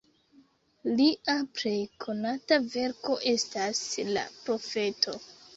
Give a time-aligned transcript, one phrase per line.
[1.01, 5.19] Lia plej konata verko estas "La profeto".